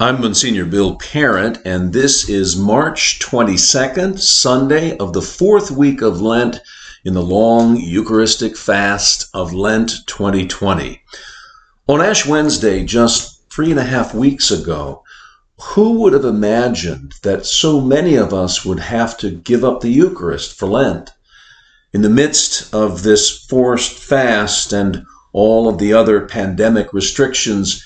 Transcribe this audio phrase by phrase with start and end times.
[0.00, 6.20] I'm Monsignor Bill Parent, and this is March 22nd, Sunday of the fourth week of
[6.20, 6.60] Lent
[7.04, 11.00] in the long Eucharistic fast of Lent 2020.
[11.86, 15.04] On Ash Wednesday, just three and a half weeks ago,
[15.60, 19.92] who would have imagined that so many of us would have to give up the
[19.92, 21.12] Eucharist for Lent?
[21.92, 27.84] In the midst of this forced fast and all of the other pandemic restrictions,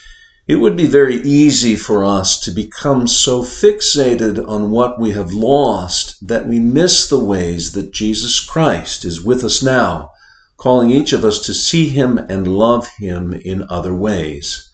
[0.49, 5.35] it would be very easy for us to become so fixated on what we have
[5.35, 10.11] lost that we miss the ways that Jesus Christ is with us now,
[10.57, 14.71] calling each of us to see him and love him in other ways.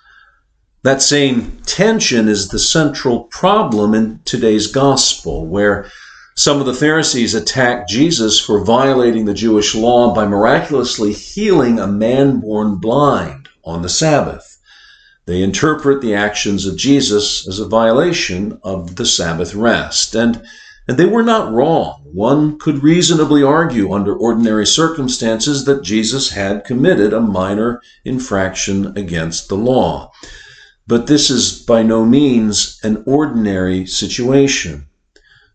[0.85, 5.91] That same tension is the central problem in today's gospel, where
[6.37, 11.89] some of the Pharisees attack Jesus for violating the Jewish law by miraculously healing a
[11.89, 14.54] man born blind on the Sabbath.
[15.27, 20.15] They interpret the actions of Jesus as a violation of the Sabbath rest.
[20.15, 20.43] And,
[20.87, 22.03] and they were not wrong.
[22.05, 29.49] One could reasonably argue under ordinary circumstances that Jesus had committed a minor infraction against
[29.49, 30.13] the law.
[30.87, 34.89] But this is by no means an ordinary situation.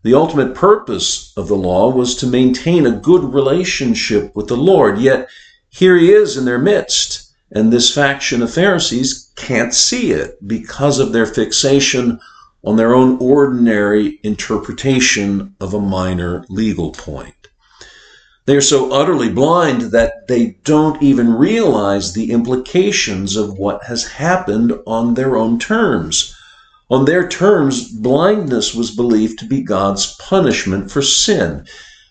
[0.02, 4.98] The ultimate purpose of the law was to maintain a good relationship with the Lord,
[4.98, 5.28] yet
[5.68, 11.00] here he is in their midst and this faction of Pharisees can't see it because
[11.00, 12.20] of their fixation
[12.62, 17.34] on their own ordinary interpretation of a minor legal point.
[18.46, 24.06] They are so utterly blind that they don't even realize the implications of what has
[24.06, 26.34] happened on their own terms.
[26.88, 31.66] On their terms, blindness was believed to be God's punishment for sin.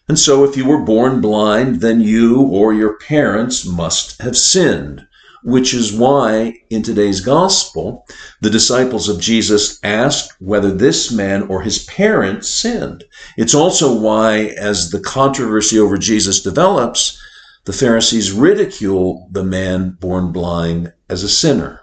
[0.08, 5.06] And so, if you were born blind, then you or your parents must have sinned
[5.44, 8.06] which is why in today's gospel,
[8.42, 13.04] the disciples of Jesus asked whether this man or his parents sinned.
[13.38, 17.22] It's also why, as the controversy over Jesus develops,
[17.66, 21.82] the Pharisees ridicule the man born blind as a sinner.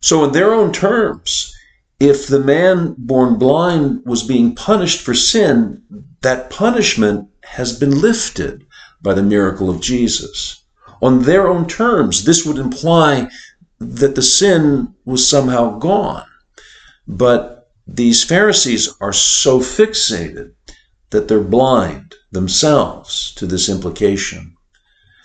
[0.00, 1.54] So, in their own terms,
[1.98, 5.82] if the man born blind was being punished for sin,
[6.22, 8.66] that punishment has been lifted
[9.02, 10.60] by the miracle of Jesus
[11.00, 12.24] on their own terms.
[12.24, 13.28] This would imply
[13.78, 16.26] that the sin was somehow gone.
[17.06, 20.52] But these Pharisees are so fixated
[21.10, 24.56] that they're blind themselves to this implication.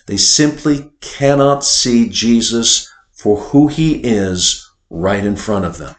[0.08, 5.96] They simply cannot see Jesus for who he is right in front of them.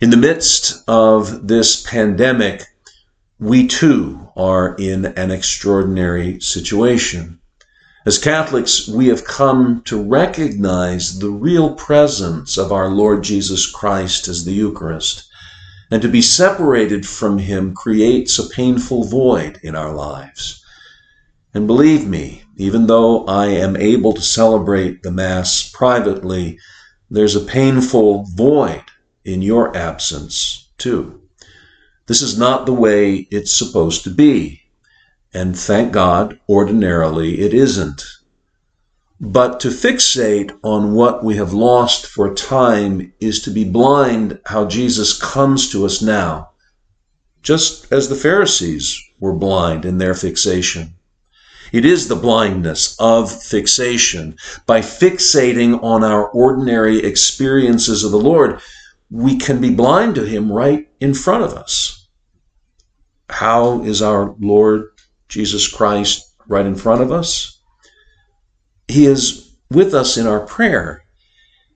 [0.00, 2.62] In the midst of this pandemic,
[3.38, 7.40] we too are in an extraordinary situation.
[8.06, 14.28] As Catholics, we have come to recognize the real presence of our Lord Jesus Christ
[14.28, 15.24] as the Eucharist.
[15.90, 20.64] And to be separated from Him creates a painful void in our lives.
[21.52, 26.60] And believe me, even though I am able to celebrate the Mass privately,
[27.10, 28.84] there's a painful void
[29.24, 31.22] in your absence, too.
[32.06, 34.62] This is not the way it's supposed to be.
[35.36, 38.06] And thank God, ordinarily it isn't.
[39.20, 44.64] But to fixate on what we have lost for time is to be blind how
[44.64, 46.52] Jesus comes to us now,
[47.42, 50.94] just as the Pharisees were blind in their fixation.
[51.70, 54.36] It is the blindness of fixation.
[54.64, 58.58] By fixating on our ordinary experiences of the Lord,
[59.10, 62.08] we can be blind to Him right in front of us.
[63.28, 64.95] How is our Lord
[65.28, 67.60] Jesus Christ right in front of us.
[68.88, 71.02] He is with us in our prayer.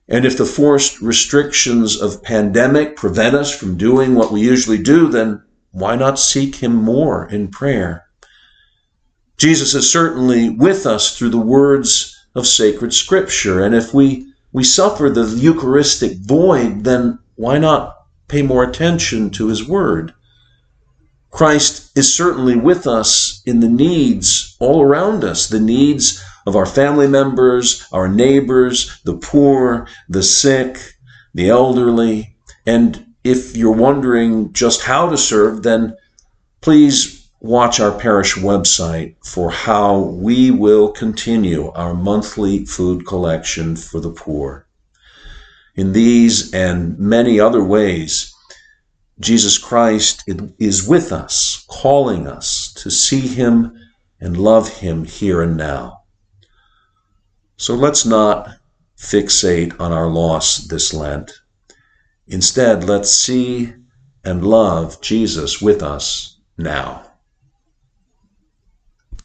[0.07, 5.07] And if the forced restrictions of pandemic prevent us from doing what we usually do,
[5.07, 5.41] then
[5.71, 8.05] why not seek Him more in prayer?
[9.37, 13.63] Jesus is certainly with us through the words of sacred scripture.
[13.63, 17.95] And if we, we suffer the Eucharistic void, then why not
[18.27, 20.13] pay more attention to His word?
[21.31, 26.65] Christ is certainly with us in the needs all around us, the needs of our
[26.65, 30.77] family members, our neighbors, the poor, the sick,
[31.33, 32.35] the elderly.
[32.65, 35.95] And if you're wondering just how to serve, then
[36.59, 43.99] please watch our parish website for how we will continue our monthly food collection for
[43.99, 44.67] the poor.
[45.75, 48.33] In these and many other ways,
[49.21, 50.23] Jesus Christ
[50.59, 53.77] is with us, calling us to see him
[54.19, 56.01] and love him here and now.
[57.57, 58.57] So let's not
[58.97, 61.31] fixate on our loss this Lent.
[62.27, 63.73] Instead, let's see
[64.23, 67.10] and love Jesus with us now.